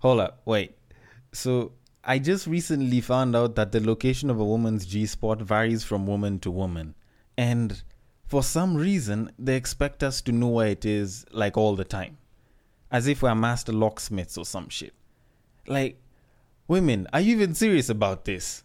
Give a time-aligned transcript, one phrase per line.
[0.00, 0.76] Hold up, wait.
[1.32, 1.72] So
[2.04, 6.06] I just recently found out that the location of a woman's G spot varies from
[6.06, 6.94] woman to woman.
[7.36, 7.82] And
[8.26, 12.18] for some reason, they expect us to know where it is like all the time.
[12.90, 14.94] As if we're master locksmiths or some shit.
[15.66, 16.00] Like,
[16.68, 18.64] women, are you even serious about this?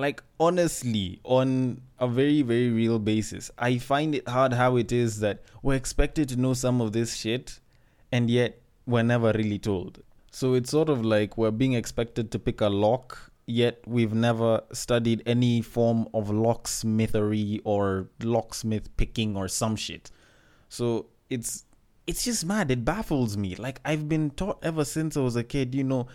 [0.00, 5.20] Like, honestly, on a very, very real basis, I find it hard how it is
[5.20, 7.60] that we're expected to know some of this shit,
[8.10, 10.02] and yet we're never really told.
[10.30, 14.62] So it's sort of like we're being expected to pick a lock, yet we've never
[14.72, 20.10] studied any form of locksmithery or locksmith picking or some shit.
[20.70, 21.64] So it's
[22.06, 22.70] it's just mad.
[22.70, 23.54] It baffles me.
[23.54, 26.06] Like I've been taught ever since I was a kid, you know,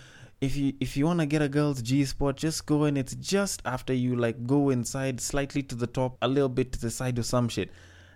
[0.45, 3.15] if you if you want to get a girl's G spot, just go and it's
[3.15, 6.91] just after you like go inside slightly to the top, a little bit to the
[6.91, 7.71] side or some shit.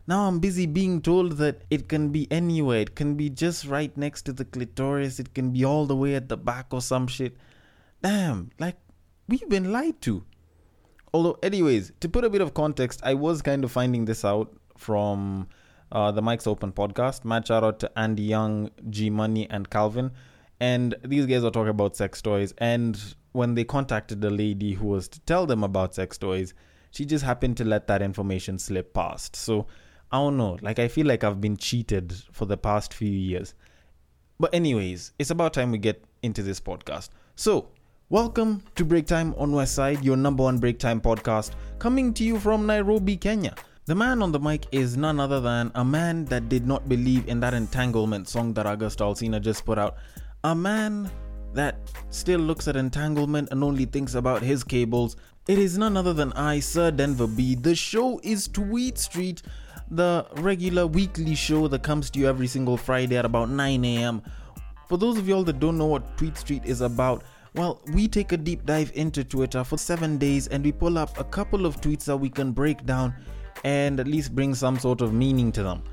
[0.07, 2.81] Now I'm busy being told that it can be anywhere.
[2.81, 5.19] It can be just right next to the clitoris.
[5.19, 7.35] It can be all the way at the back or some shit.
[8.01, 8.77] Damn, like
[9.27, 10.23] we've been lied to.
[11.13, 14.55] Although, anyways, to put a bit of context, I was kind of finding this out
[14.77, 15.47] from
[15.91, 17.23] uh, the Mike's Open podcast.
[17.47, 20.11] Shout out to Andy Young, G Money, and Calvin.
[20.59, 22.53] And these guys are talking about sex toys.
[22.57, 26.53] And when they contacted the lady who was to tell them about sex toys,
[26.91, 29.35] she just happened to let that information slip past.
[29.35, 29.67] So
[30.11, 30.57] I don't know.
[30.61, 33.53] Like I feel like I've been cheated for the past few years.
[34.39, 37.09] But anyways, it's about time we get into this podcast.
[37.35, 37.69] So,
[38.09, 42.23] welcome to Break Time on West Side, your number one break time podcast, coming to
[42.23, 43.53] you from Nairobi, Kenya.
[43.85, 47.27] The man on the mic is none other than a man that did not believe
[47.27, 49.97] in that entanglement song that August Alsina just put out.
[50.45, 51.11] A man
[51.53, 51.77] that
[52.11, 55.17] still looks at entanglement and only thinks about his cables.
[55.49, 57.55] It is none other than I, Sir Denver B.
[57.55, 59.41] The show is Tweet Street
[59.91, 64.21] the regular weekly show that comes to you every single Friday at about 9 a.m.
[64.87, 67.23] For those of y'all that don't know what Tweet Street is about,
[67.55, 71.19] well, we take a deep dive into Twitter for seven days and we pull up
[71.19, 73.13] a couple of tweets that we can break down
[73.63, 75.83] and at least bring some sort of meaning to them.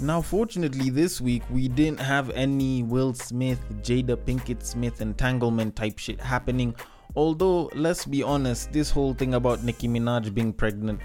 [0.00, 5.98] Now, fortunately, this week we didn't have any Will Smith, Jada Pinkett Smith entanglement type
[5.98, 6.74] shit happening.
[7.14, 11.00] Although, let's be honest, this whole thing about Nicki Minaj being pregnant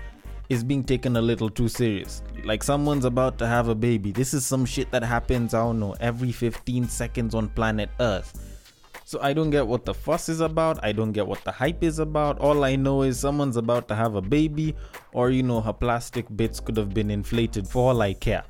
[0.49, 2.23] is being taken a little too serious.
[2.43, 4.11] Like someone's about to have a baby.
[4.11, 8.57] This is some shit that happens, I don't know, every 15 seconds on planet Earth.
[9.03, 10.83] So I don't get what the fuss is about.
[10.83, 12.39] I don't get what the hype is about.
[12.39, 14.75] All I know is someone's about to have a baby,
[15.13, 18.43] or you know, her plastic bits could have been inflated for all I care.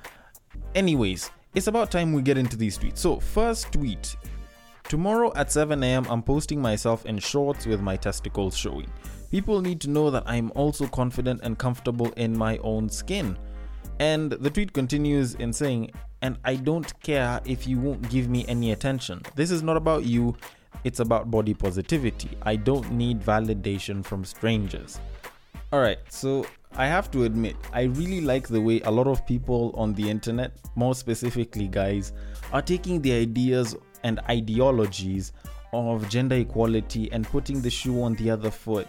[0.77, 2.99] Anyways, it's about time we get into these tweets.
[2.99, 4.15] So, first tweet
[4.83, 8.87] Tomorrow at 7 am, I'm posting myself in shorts with my testicles showing.
[9.31, 13.39] People need to know that I'm also confident and comfortable in my own skin.
[13.99, 18.45] And the tweet continues in saying, and I don't care if you won't give me
[18.47, 19.23] any attention.
[19.33, 20.37] This is not about you,
[20.83, 22.29] it's about body positivity.
[22.43, 24.99] I don't need validation from strangers.
[25.73, 26.45] Alright, so
[26.79, 30.07] I have to admit, I really like the way a lot of people on the
[30.07, 32.13] internet, more specifically guys,
[32.53, 35.33] are taking the ideas and ideologies
[35.73, 38.87] of gender equality and putting the shoe on the other foot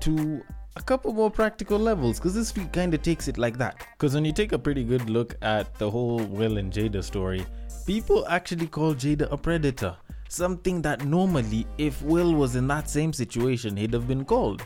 [0.00, 0.42] to
[0.76, 3.76] a couple more practical levels because this week kind of takes it like that.
[3.92, 7.46] Because when you take a pretty good look at the whole Will and Jada story,
[7.86, 9.96] people actually call Jada a predator.
[10.28, 14.62] Something that normally, if Will was in that same situation, he'd have been called.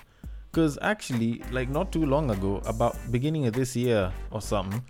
[0.56, 4.82] Because actually, like not too long ago, about beginning of this year or something,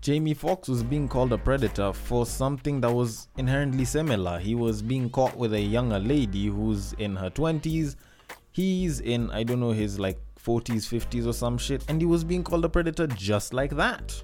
[0.00, 4.38] Jamie Foxx was being called a predator for something that was inherently similar.
[4.38, 7.96] He was being caught with a younger lady who's in her 20s.
[8.52, 12.22] He's in, I don't know, his like 40s, 50s or some shit, and he was
[12.22, 14.14] being called a predator just like that.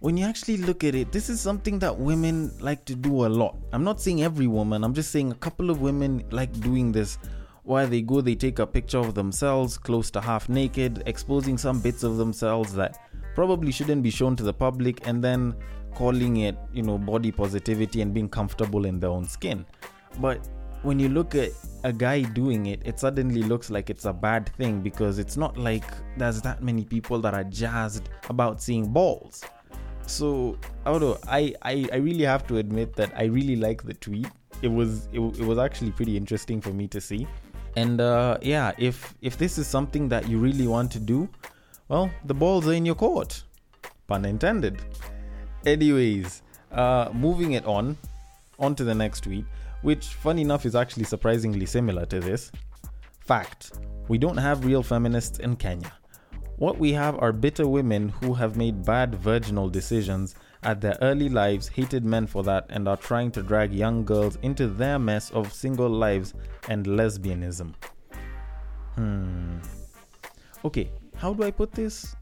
[0.00, 3.28] When you actually look at it, this is something that women like to do a
[3.28, 3.58] lot.
[3.74, 7.18] I'm not saying every woman, I'm just saying a couple of women like doing this.
[7.64, 11.80] Where they go, they take a picture of themselves close to half naked, exposing some
[11.80, 12.98] bits of themselves that
[13.34, 15.56] probably shouldn't be shown to the public and then
[15.94, 19.64] calling it, you know, body positivity and being comfortable in their own skin.
[20.20, 20.46] But
[20.82, 21.50] when you look at
[21.84, 25.56] a guy doing it, it suddenly looks like it's a bad thing because it's not
[25.56, 25.84] like
[26.18, 29.42] there's that many people that are jazzed about seeing balls.
[30.06, 31.18] So I don't know.
[31.26, 34.28] I, I, I really have to admit that I really like the tweet.
[34.60, 37.26] It was it, it was actually pretty interesting for me to see.
[37.76, 41.28] And uh, yeah, if if this is something that you really want to do,
[41.88, 43.42] well, the balls are in your court.
[44.06, 44.80] Pun intended.
[45.66, 46.42] Anyways,
[46.72, 47.96] uh, moving it on,
[48.58, 49.46] on to the next tweet,
[49.82, 52.52] which, funny enough, is actually surprisingly similar to this.
[53.20, 53.72] Fact
[54.08, 55.92] we don't have real feminists in Kenya.
[56.56, 61.28] What we have are bitter women who have made bad virginal decisions at their early
[61.28, 65.30] lives, hated men for that, and are trying to drag young girls into their mess
[65.32, 66.32] of single lives
[66.68, 67.74] and lesbianism.
[68.94, 69.58] Hmm.
[70.64, 72.14] Okay, how do I put this?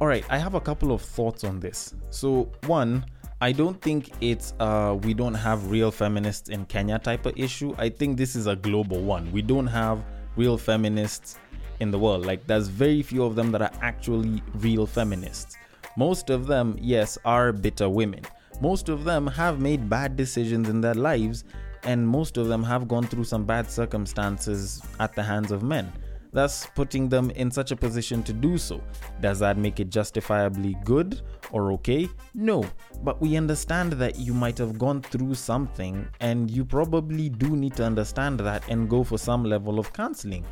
[0.00, 1.94] Alright, I have a couple of thoughts on this.
[2.10, 3.04] So, one,
[3.40, 7.74] I don't think it's uh we don't have real feminists in Kenya type of issue.
[7.76, 9.30] I think this is a global one.
[9.32, 10.02] We don't have
[10.36, 11.38] real feminists
[11.80, 12.26] in the world.
[12.26, 15.56] Like there's very few of them that are actually real feminists.
[15.96, 18.22] Most of them, yes, are bitter women.
[18.60, 21.44] Most of them have made bad decisions in their lives
[21.84, 25.92] and most of them have gone through some bad circumstances at the hands of men
[26.34, 28.82] thus putting them in such a position to do so.
[29.20, 31.22] Does that make it justifiably good
[31.52, 32.08] or okay?
[32.34, 32.66] No,
[33.02, 37.76] but we understand that you might have gone through something and you probably do need
[37.76, 40.44] to understand that and go for some level of counseling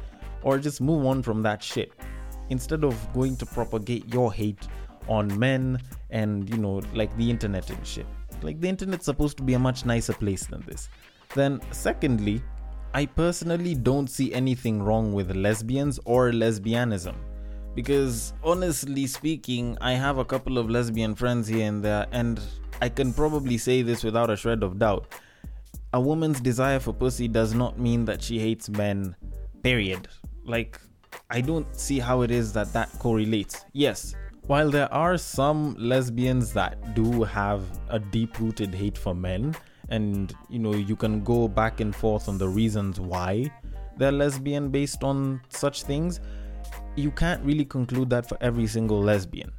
[0.42, 1.92] or just move on from that shit
[2.48, 4.68] instead of going to propagate your hate
[5.08, 5.80] on men
[6.10, 8.06] and you know like the internet and shit
[8.42, 10.88] like the internet's supposed to be a much nicer place than this
[11.34, 12.40] then secondly
[12.94, 17.14] I personally don't see anything wrong with lesbians or lesbianism.
[17.74, 22.38] Because honestly speaking, I have a couple of lesbian friends here and there, and
[22.82, 25.06] I can probably say this without a shred of doubt.
[25.94, 29.16] A woman's desire for pussy does not mean that she hates men,
[29.62, 30.08] period.
[30.44, 30.78] Like,
[31.30, 33.64] I don't see how it is that that correlates.
[33.72, 34.14] Yes,
[34.48, 39.54] while there are some lesbians that do have a deep rooted hate for men,
[39.92, 43.50] and you know you can go back and forth on the reasons why
[43.98, 46.20] they're lesbian based on such things.
[46.96, 49.52] You can't really conclude that for every single lesbian.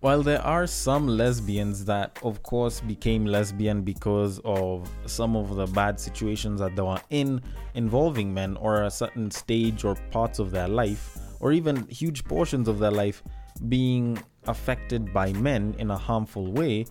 [0.00, 5.66] While there are some lesbians that of course became lesbian because of some of the
[5.66, 7.40] bad situations that they were in
[7.74, 12.68] involving men or a certain stage or parts of their life or even huge portions
[12.68, 13.22] of their life
[13.68, 16.84] being affected by men in a harmful way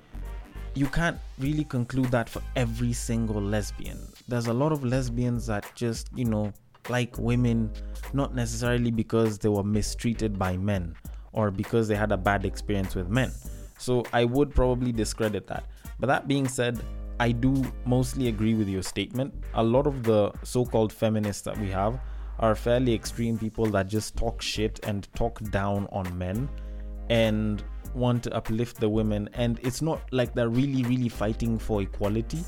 [0.76, 4.00] you can't really conclude that for every single lesbian.
[4.28, 6.52] There's a lot of lesbians that just, you know,
[6.90, 7.72] like women,
[8.14, 10.96] not necessarily because they were mistreated by men
[11.32, 13.32] or because they had a bad experience with men.
[13.78, 15.66] So I would probably discredit that.
[16.00, 16.80] But that being said,
[17.20, 19.34] I do mostly agree with your statement.
[19.54, 22.00] A lot of the so called feminists that we have
[22.40, 26.50] are fairly extreme people that just talk shit and talk down on men.
[27.10, 27.64] And
[27.96, 32.44] want to uplift the women and it's not like they're really really fighting for equality.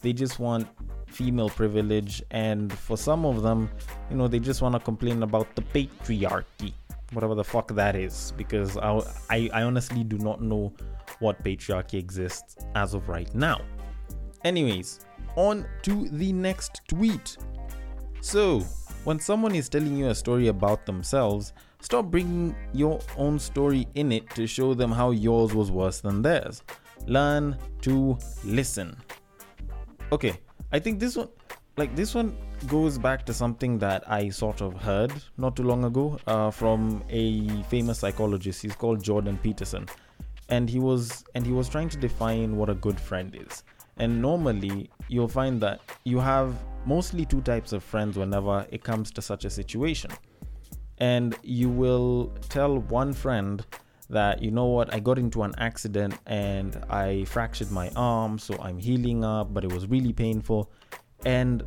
[0.00, 0.68] They just want
[1.06, 3.70] female privilege and for some of them
[4.10, 6.72] you know they just want to complain about the patriarchy
[7.12, 9.00] whatever the fuck that is because I,
[9.30, 10.72] I, I honestly do not know
[11.20, 13.60] what patriarchy exists as of right now.
[14.44, 15.00] Anyways
[15.36, 17.36] on to the next tweet.
[18.20, 18.60] So
[19.04, 24.10] when someone is telling you a story about themselves Stop bringing your own story in
[24.10, 26.62] it to show them how yours was worse than theirs.
[27.06, 28.96] Learn to listen.
[30.10, 30.40] Okay,
[30.72, 31.28] I think this one,
[31.76, 32.36] like this one,
[32.66, 37.04] goes back to something that I sort of heard not too long ago uh, from
[37.10, 38.60] a famous psychologist.
[38.60, 39.86] He's called Jordan Peterson,
[40.48, 43.62] and he was and he was trying to define what a good friend is.
[43.98, 46.54] And normally, you'll find that you have
[46.86, 50.10] mostly two types of friends whenever it comes to such a situation
[50.98, 53.64] and you will tell one friend
[54.10, 54.92] that you know what?
[54.92, 59.64] I got into an accident and i fractured my arm so i'm healing up but
[59.64, 60.70] it was really painful.
[61.24, 61.62] And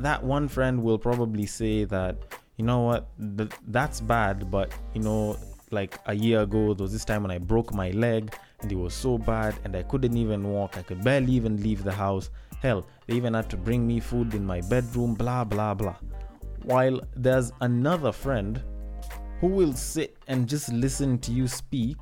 [0.00, 2.16] that one friend will probably say that
[2.56, 3.08] you know what?
[3.36, 5.36] Th- that's bad but you know
[5.70, 8.74] like a year ago there was this time when i broke my leg and it
[8.74, 10.76] was so bad and i couldn't even walk.
[10.78, 12.30] I could barely even leave the house.
[12.60, 15.96] Hell they even had to bring me food in my bedroom blah blah blah.
[16.64, 18.62] While there's another friend
[19.40, 21.98] who will sit and just listen to you speak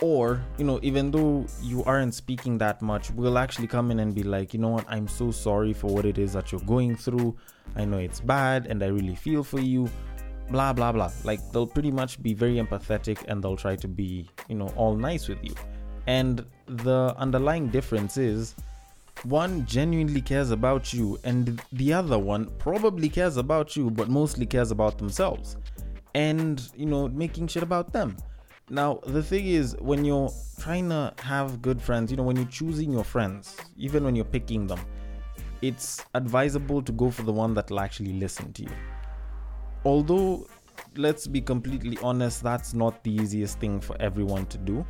[0.00, 4.14] or you know even though you aren't speaking that much will actually come in and
[4.14, 4.84] be like you know what?
[4.88, 7.36] I'm so sorry for what it is that you're going through.
[7.76, 9.88] I know it's bad and i really feel for you.
[10.50, 11.12] Blah blah blah.
[11.22, 14.96] Like they'll pretty much be very empathetic and they'll try to be you know all
[14.96, 15.54] nice with you.
[16.06, 18.54] And the underlying difference is
[19.22, 24.44] one genuinely cares about you and the other one probably cares about you but mostly
[24.44, 25.56] cares about themselves
[26.14, 28.16] and you know making shit about them.
[28.70, 32.46] Now the thing is when you're trying to have good friends you know when you're
[32.46, 34.80] choosing your friends even when you're picking them
[35.60, 38.76] it's advisable to go for the one that will actually listen to you.
[39.84, 40.46] Although
[40.96, 44.86] let's be completely honest that's not the easiest thing for everyone to do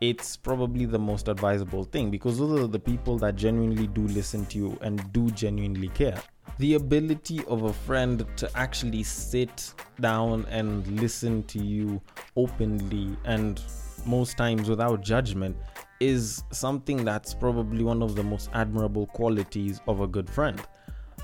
[0.00, 4.44] it's probably the most advisable thing because those are the people that genuinely do listen
[4.46, 6.20] to you and do genuinely care
[6.58, 12.00] the ability of a friend to actually sit down and listen to you
[12.36, 13.62] openly and
[14.06, 15.56] most times without judgment
[16.00, 20.60] is something that's probably one of the most admirable qualities of a good friend.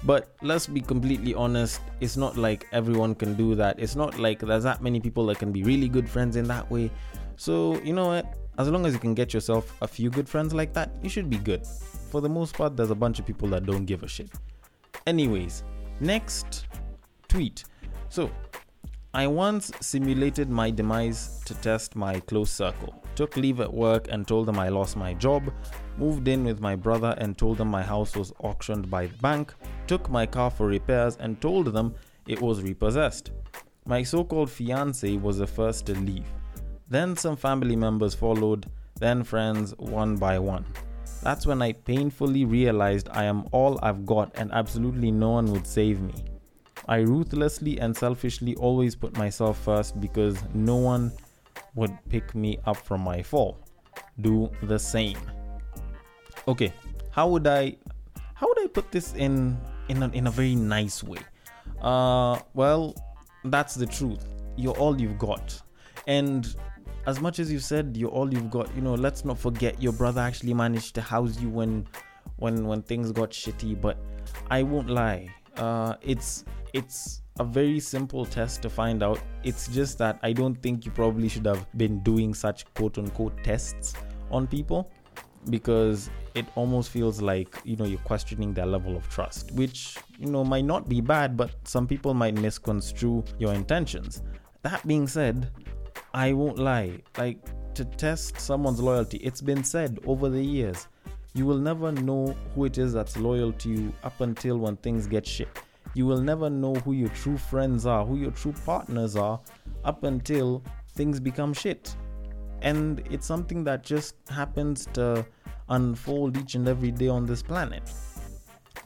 [0.05, 3.79] But let's be completely honest, it's not like everyone can do that.
[3.79, 6.71] It's not like there's that many people that can be really good friends in that
[6.71, 6.91] way.
[7.37, 8.40] So, you know what?
[8.61, 11.31] As long as you can get yourself a few good friends like that, you should
[11.31, 11.67] be good.
[12.11, 14.29] For the most part, there's a bunch of people that don't give a shit.
[15.07, 15.65] Anyways,
[15.99, 16.67] next
[17.27, 17.65] tweet.
[18.11, 18.31] So,
[19.15, 23.03] I once simulated my demise to test my close circle.
[23.15, 25.51] Took leave at work and told them I lost my job.
[25.97, 29.55] Moved in with my brother and told them my house was auctioned by the bank.
[29.87, 31.95] Took my car for repairs and told them
[32.27, 33.31] it was repossessed.
[33.87, 36.27] My so called fiance was the first to leave.
[36.91, 38.67] Then some family members followed,
[38.99, 40.67] then friends one by one.
[41.23, 45.67] That's when I painfully realized I am all I've got and absolutely no one would
[45.67, 46.25] save me.
[46.89, 51.13] I ruthlessly and selfishly always put myself first because no one
[51.77, 53.59] would pick me up from my fall.
[54.21, 55.19] Do the same.
[56.49, 56.73] Okay,
[57.13, 57.77] how would I
[58.35, 59.57] how would I put this in
[59.89, 61.21] in a, in a very nice way?
[61.81, 62.97] Uh well,
[63.45, 64.25] that's the truth.
[64.57, 65.61] You're all you've got.
[66.07, 66.57] And
[67.07, 69.93] as much as you said you're all you've got, you know, let's not forget your
[69.93, 71.87] brother actually managed to house you when
[72.37, 73.97] when when things got shitty, but
[74.51, 75.29] I won't lie.
[75.57, 79.21] Uh it's it's a very simple test to find out.
[79.45, 83.43] It's just that I don't think you probably should have been doing such quote unquote
[83.43, 83.95] tests
[84.31, 84.91] on people
[85.49, 90.27] because it almost feels like you know you're questioning their level of trust which you
[90.27, 94.23] know might not be bad but some people might misconstrue your intentions
[94.63, 95.51] that being said
[96.15, 97.39] i won't lie like
[97.75, 100.89] to test someone's loyalty it's been said over the years
[101.35, 105.07] you will never know who it is that's loyal to you up until when things
[105.07, 105.49] get shit
[105.95, 109.41] you will never know who your true friends are, who your true partners are,
[109.85, 110.63] up until
[110.95, 111.95] things become shit.
[112.63, 115.27] And it's something that just happens to
[115.69, 117.83] unfold each and every day on this planet.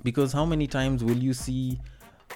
[0.03, 1.81] Because how many times will you see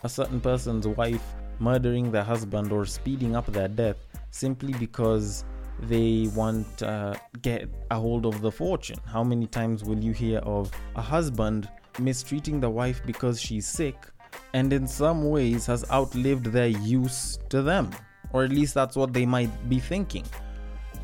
[0.04, 3.96] a certain person's wife murdering their husband or speeding up their death
[4.30, 5.44] simply because
[5.80, 8.98] they want to uh, get a hold of the fortune?
[9.06, 11.68] How many times will you hear of a husband
[11.98, 13.96] mistreating the wife because she's sick
[14.54, 17.90] and in some ways has outlived their use to them?
[18.32, 20.24] Or at least that's what they might be thinking.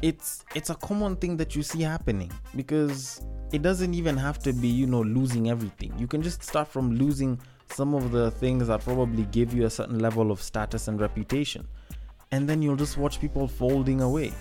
[0.03, 4.53] It's it's a common thing that you see happening because it doesn't even have to
[4.53, 5.95] be you know losing everything.
[5.99, 7.41] You can just start from losing
[7.71, 11.67] some of the things that probably give you a certain level of status and reputation
[12.35, 14.33] and then you'll just watch people folding away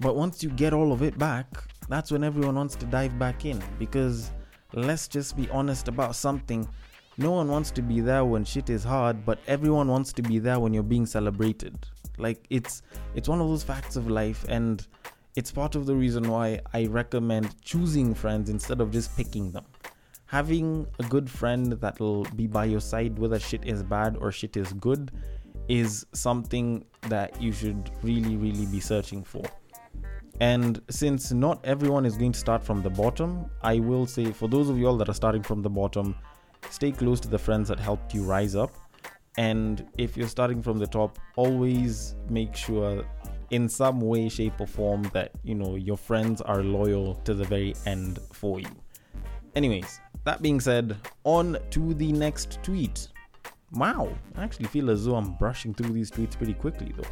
[0.00, 1.46] but once you get all of it back
[1.88, 4.32] that's when everyone wants to dive back in because
[4.74, 6.68] let's just be honest about something
[7.18, 10.38] no one wants to be there when shit is hard, but everyone wants to be
[10.38, 11.74] there when you're being celebrated.
[12.18, 12.82] Like it's
[13.14, 14.86] it's one of those facts of life and
[15.34, 19.64] it's part of the reason why I recommend choosing friends instead of just picking them.
[20.26, 24.56] Having a good friend that'll be by your side whether shit is bad or shit
[24.56, 25.10] is good
[25.68, 29.42] is something that you should really, really be searching for.
[30.40, 34.48] And since not everyone is going to start from the bottom, I will say for
[34.48, 36.14] those of y'all that are starting from the bottom,
[36.70, 38.72] stay close to the friends that helped you rise up.
[39.38, 43.04] And if you're starting from the top, always make sure
[43.50, 47.44] in some way, shape, or form that you know your friends are loyal to the
[47.44, 48.68] very end for you.
[49.54, 53.08] Anyways, that being said, on to the next tweet.
[53.72, 57.08] Wow, I actually feel as though I'm brushing through these tweets pretty quickly though.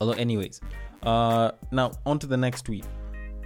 [0.00, 0.60] Although, anyways,
[1.02, 2.84] uh, now on to the next tweet.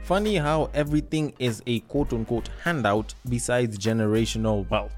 [0.05, 4.95] Funny how everything is a quote unquote handout besides generational wealth.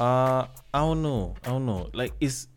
[0.00, 1.34] Uh I don't know.
[1.44, 1.90] I don't know.
[1.92, 2.48] Like it's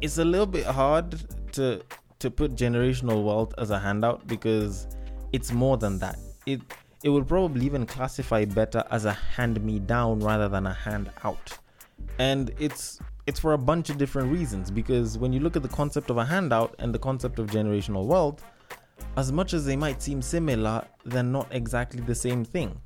[0.00, 1.14] it's a little bit hard
[1.52, 1.82] to
[2.18, 4.86] to put generational wealth as a handout because
[5.32, 6.18] it's more than that.
[6.44, 6.60] It
[7.02, 11.58] it would probably even classify better as a hand me down rather than a handout.
[12.22, 15.74] And it's it's for a bunch of different reasons because when you look at the
[15.80, 18.44] concept of a handout and the concept of generational wealth,
[19.16, 22.80] as much as they might seem similar, they're not exactly the same thing.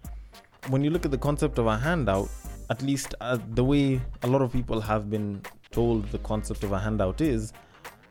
[0.69, 2.31] When you look at the concept of a handout,
[2.71, 6.73] at least uh, the way a lot of people have been told the concept of
[6.73, 7.53] a handout is,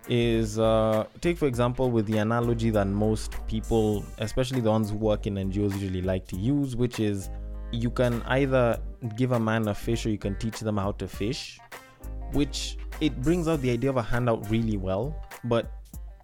[0.07, 4.97] is uh, take for example with the analogy that most people, especially the ones who
[4.97, 7.31] work in NGOs, usually like to use, which is
[7.71, 11.07] you can either give a man a fish or you can teach them how to
[11.07, 11.59] fish,
[12.31, 15.15] which it brings out the idea of a handout really well.
[15.43, 15.71] But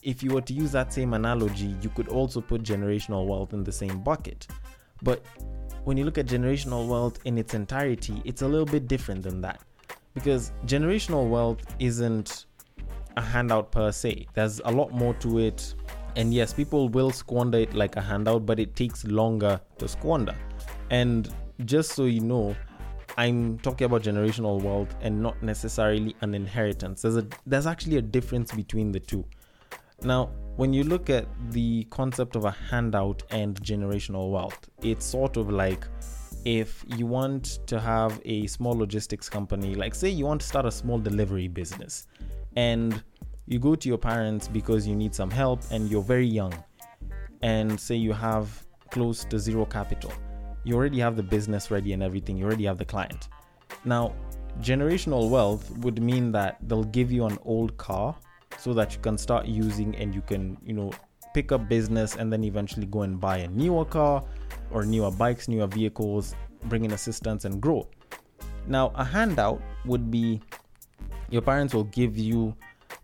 [0.03, 3.63] if you were to use that same analogy, you could also put generational wealth in
[3.63, 4.47] the same bucket.
[5.03, 5.23] But
[5.83, 9.41] when you look at generational wealth in its entirety, it's a little bit different than
[9.41, 9.61] that.
[10.13, 12.45] Because generational wealth isn't
[13.17, 15.75] a handout per se, there's a lot more to it
[16.15, 20.35] And yes, people will squander it like a handout, but it takes longer to squander.
[20.89, 21.33] And
[21.65, 22.55] just so you know,
[23.17, 27.01] I'm talking about generational wealth and not necessarily an inheritance.
[27.01, 29.25] There's a there's actually a difference between the two.
[30.03, 35.37] Now, when you look at the concept of a handout and generational wealth, it's sort
[35.37, 35.85] of like
[36.45, 40.65] if you want to have a small logistics company, like say you want to start
[40.65, 42.07] a small delivery business,
[42.55, 43.03] and
[43.45, 46.53] you go to your parents because you need some help and you're very young,
[47.41, 50.11] and say you have close to zero capital
[50.63, 53.29] you already have the business ready and everything, you already have the client.
[53.85, 54.13] Now,
[54.59, 58.15] generational wealth would mean that they'll give you an old car
[58.57, 60.91] so that you can start using and you can, you know,
[61.33, 64.23] pick up business and then eventually go and buy a newer car
[64.71, 67.87] or newer bikes, newer vehicles, bring in assistance and grow.
[68.67, 70.41] Now, a handout would be
[71.29, 72.55] your parents will give you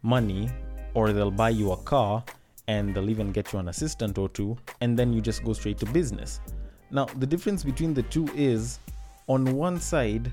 [0.04, 0.50] money
[0.94, 2.24] or they'll buy you a car
[2.68, 5.78] and they'll even get you an assistant or two, and then you just go straight
[5.78, 6.42] to business.
[6.89, 8.79] Now, the difference between the two is
[9.27, 10.32] on one side,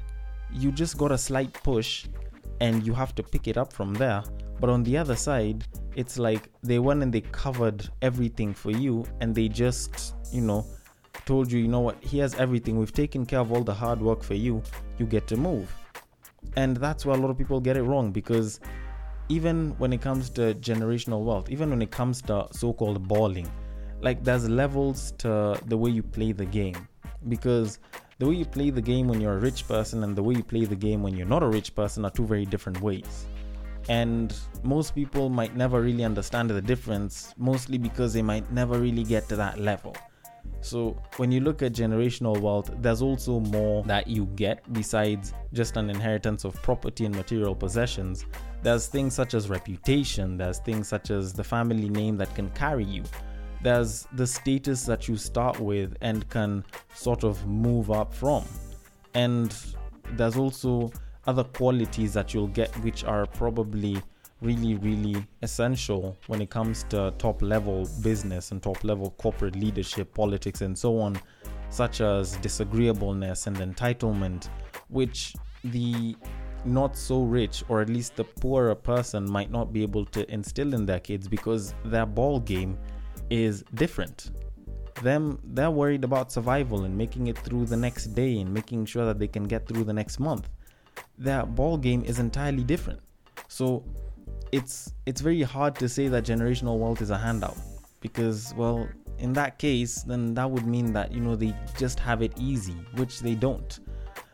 [0.52, 2.06] you just got a slight push
[2.60, 4.22] and you have to pick it up from there.
[4.60, 5.64] But on the other side,
[5.96, 10.64] it's like they went and they covered everything for you and they just, you know,
[11.26, 12.78] told you, you know what, here's everything.
[12.78, 14.62] We've taken care of all the hard work for you.
[14.98, 15.74] You get to move.
[16.56, 18.60] And that's where a lot of people get it wrong because
[19.28, 23.50] even when it comes to generational wealth, even when it comes to so called balling,
[24.04, 26.76] like there's levels to the way you play the game.
[27.26, 27.78] Because
[28.18, 30.42] the way you play the game when you're a rich person and the way you
[30.42, 33.24] play the game when you're not a rich person are two very different ways.
[33.88, 39.04] And most people might never really understand the difference mostly because they might never really
[39.04, 39.96] get to that level.
[40.60, 45.78] So when you look at generational wealth there's also more that you get besides just
[45.78, 48.26] an inheritance of property and material possessions.
[48.62, 52.84] There's things such as reputation there's things such as the family name that can carry
[52.84, 53.04] you
[53.64, 56.62] there's the status that you start with and can
[56.94, 58.44] sort of move up from.
[59.14, 59.56] And
[60.12, 60.92] there's also
[61.26, 64.02] other qualities that you'll get which are probably
[64.42, 70.12] really, really essential when it comes to top level business and top level corporate leadership,
[70.12, 71.18] politics, and so on,
[71.70, 74.50] such as disagreeableness and entitlement,
[74.88, 76.14] which the
[76.66, 80.74] not so rich or at least the poorer person might not be able to instill
[80.74, 82.78] in their kids because their ball game
[83.30, 84.30] is different.
[85.02, 89.04] Them they're worried about survival and making it through the next day and making sure
[89.06, 90.48] that they can get through the next month.
[91.18, 93.00] Their ball game is entirely different.
[93.48, 93.84] So
[94.52, 97.56] it's it's very hard to say that generational wealth is a handout
[98.00, 102.22] because well in that case then that would mean that you know they just have
[102.22, 103.80] it easy which they don't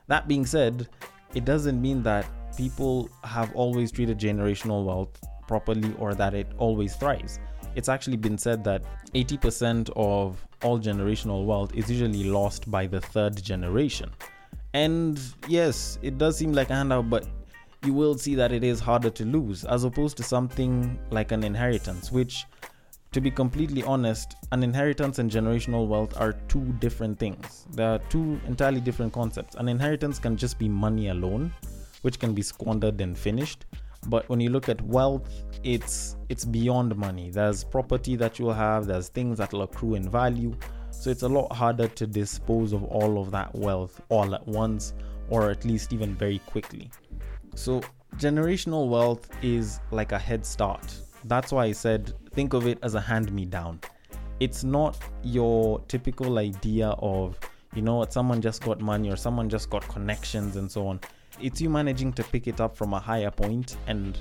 [0.09, 0.89] that being said
[1.35, 2.27] it doesn't mean that
[2.57, 7.39] people have always treated generational wealth properly or that it always thrives
[7.75, 8.83] it's actually been said that
[9.15, 14.11] 80% of all generational wealth is usually lost by the third generation.
[14.75, 17.27] And yes, it does seem like a handout, but
[17.85, 21.43] you will see that it is harder to lose as opposed to something like an
[21.43, 22.45] inheritance, which,
[23.13, 27.67] to be completely honest, an inheritance and generational wealth are two different things.
[27.73, 29.55] They are two entirely different concepts.
[29.57, 31.53] An inheritance can just be money alone,
[32.03, 33.65] which can be squandered and finished
[34.07, 35.29] but when you look at wealth
[35.63, 37.31] it's it's beyond money.
[37.31, 40.57] There's property that you'll have there's things that will accrue in value.
[40.91, 44.95] So it's a lot harder to dispose of all of that wealth all at once
[45.29, 46.91] or at least even very quickly.
[47.55, 47.83] So
[48.17, 50.95] generational wealth is like a head start.
[51.25, 53.79] That's why i said think of it as a hand me down
[54.41, 57.39] it's not your typical idea of
[57.75, 60.99] you know what someone just got money or someone just got connections and so on
[61.43, 64.19] it's you managing to pick it up from a higher point and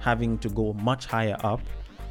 [0.00, 1.60] having to go much higher up,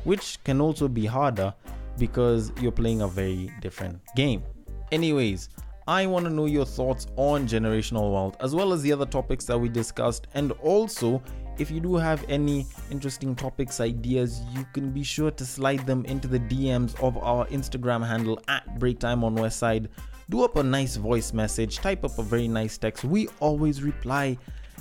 [0.04, 1.54] which can also be harder
[1.98, 4.44] because you're playing a very different game.
[4.92, 5.50] Anyways,
[5.88, 9.46] I want to know your thoughts on generational wealth as well as the other topics
[9.46, 10.28] that we discussed.
[10.34, 11.22] And also,
[11.58, 16.04] if you do have any interesting topics, ideas, you can be sure to slide them
[16.06, 19.88] into the DMs of our Instagram handle at Breaktime on Westside
[20.30, 23.04] do up a nice voice message, type up a very nice text.
[23.04, 24.38] We always reply.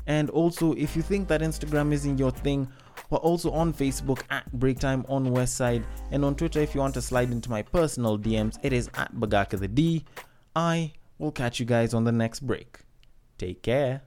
[0.06, 2.68] And also, if you think that Instagram isn't your thing,
[3.10, 7.02] we're also on Facebook at Breaktime on Westside, and on Twitter if you want to
[7.02, 10.04] slide into my personal DMs, it is at Bagaka the D.
[10.56, 12.80] I will catch you guys on the next break.
[13.38, 14.02] Take care.